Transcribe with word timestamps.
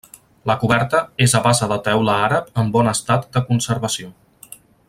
La 0.51 0.53
coberta 0.61 1.01
és 1.25 1.35
a 1.39 1.43
base 1.49 1.69
de 1.73 1.77
teula 1.89 2.17
àrab 2.31 2.49
en 2.65 2.75
bon 2.79 2.93
estat 2.97 3.31
de 3.37 3.47
conservació. 3.51 4.13